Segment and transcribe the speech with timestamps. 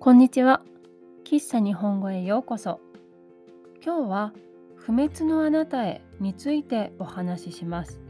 [0.00, 0.62] こんにちは。
[1.24, 2.78] 喫茶日本語へようこそ。
[3.84, 4.32] 今日は
[4.76, 8.00] 不滅のあなたへについてお話しします。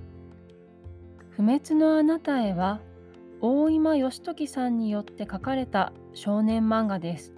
[1.30, 2.82] 不滅のあなたへは
[3.40, 7.32] 大今義時さんによって書かれた少年漫画です。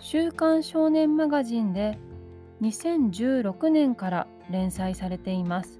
[0.00, 1.96] 週刊少年マガジンで
[2.60, 5.78] 2016年から連載されています。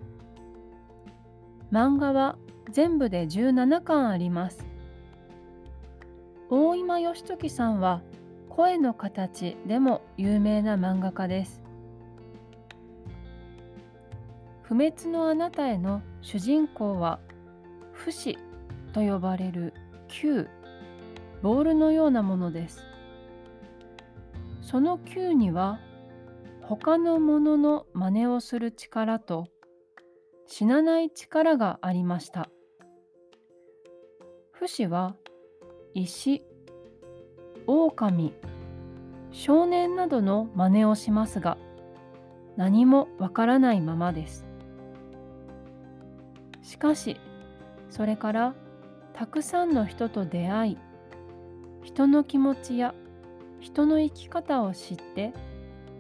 [1.73, 2.39] 漫画は
[2.71, 4.74] 全部で17巻あります。
[6.51, 8.03] 大今義時さんは
[8.49, 11.63] 声の形でも有名な漫画家です。
[14.63, 17.19] 不滅のあなたへの主人公は
[17.93, 18.39] 不死
[18.93, 19.75] と呼ばれる
[20.09, 20.49] 球
[21.43, 22.85] ボールのようなものです。
[24.63, 25.81] その球には
[26.63, 29.49] 他のものの真似をする力と
[30.47, 32.49] 死なない力がありました。
[34.53, 35.17] 不死は
[35.95, 36.43] 石、
[37.69, 38.33] 狼、
[39.31, 41.57] 少年などの真似をしますが、
[42.57, 44.45] 何もわからないままです。
[46.63, 47.21] しかし、
[47.91, 48.55] それから
[49.13, 50.79] たくさんの人と出会い、
[51.85, 52.93] 人の気持ちや
[53.61, 55.33] 人の生き方を知って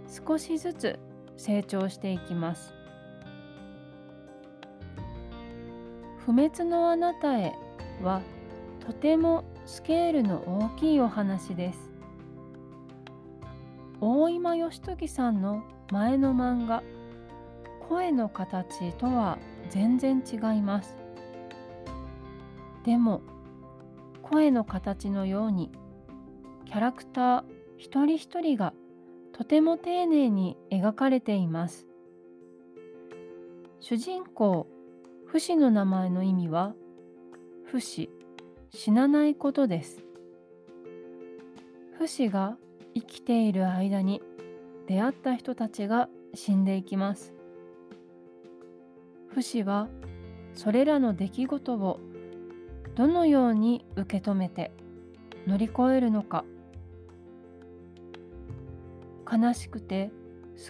[0.08, 0.98] 少しずつ
[1.36, 2.75] 成長していきます。
[6.27, 7.53] 不滅のあなたへ
[8.03, 8.23] は
[8.84, 11.91] とてもスケールの大きいお話です。
[14.01, 16.83] 大今義時さんの前の漫画
[17.89, 19.39] 「声の形」とは
[19.70, 20.98] 全然違います。
[22.85, 23.23] でも
[24.23, 25.70] 声の形のように
[26.67, 27.45] キャラクター
[27.79, 28.75] 一人一人が
[29.33, 31.87] とても丁寧に描かれています。
[33.81, 34.67] 主人公
[35.25, 36.75] 不死の名前の意味は
[37.65, 38.11] 不死
[38.75, 40.05] 死なないことです。
[41.97, 42.56] 不死が
[42.92, 44.20] 生きている間に
[44.89, 47.33] 出会った人たちが死んでいきます。
[49.29, 49.86] 不死は
[50.55, 52.01] それらの出来事を
[52.96, 54.73] どのように受け止めて
[55.46, 56.45] 乗り越えるのか
[59.30, 60.11] 悲しくて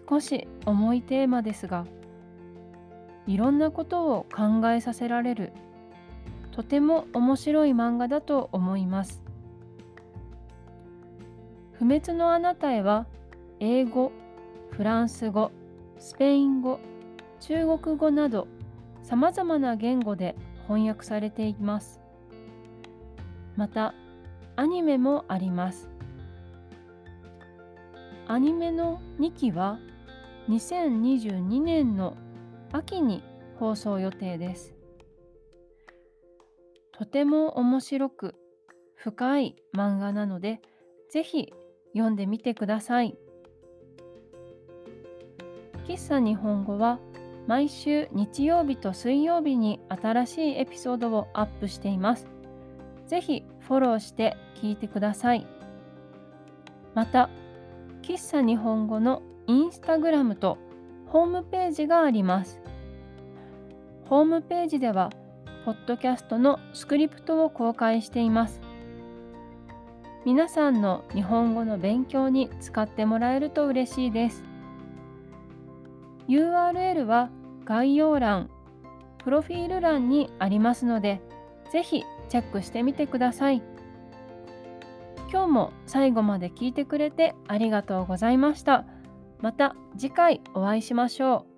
[0.08, 1.86] 少し重いテーマですが
[3.26, 5.52] いろんなことを考えさせられる
[6.54, 9.24] とても面白い漫画だと思います。
[11.72, 13.08] 不滅のあなたへは
[13.58, 14.12] 英語、
[14.70, 15.50] フランス語、
[15.98, 16.78] スペイン語、
[17.40, 18.46] 中国語など
[19.02, 20.36] さまざまな言語で
[20.68, 22.00] 翻訳されています。
[23.56, 23.92] また
[24.54, 25.88] アニメもあります。
[28.28, 29.80] アニメの2期は
[30.48, 32.16] 2022年の
[32.70, 33.24] 秋に
[33.58, 34.73] 放送予定です。
[36.96, 38.34] とても面白く
[38.94, 40.60] 深い漫画なので、
[41.10, 41.52] ぜひ
[41.92, 43.16] 読んでみてください。
[45.88, 47.00] 喫茶日本語は
[47.48, 52.28] 毎週日曜日と水曜日に新しいエピソードをアップしています。
[53.08, 55.46] ぜひフォローして聞いてください。
[56.94, 57.28] また、
[58.02, 60.58] 喫茶日本語のインスタグラムと
[61.06, 62.60] ホームページがあります。
[64.04, 65.10] ホームページでは
[65.64, 68.60] ポッドキャストのスクリプトを公開しています。
[70.26, 74.44] 皆さんの日本語の勉強に使ってもらえると嬉しいです。
[76.28, 77.30] URL は
[77.64, 78.50] 概要欄、
[79.18, 81.22] プロフィール欄にありますので、
[81.72, 83.62] ぜひチェックしてみてください。
[85.30, 88.84] 今日も最後まで聞いてくれてありがとうございました。
[89.40, 91.53] また次回お会いしましょう。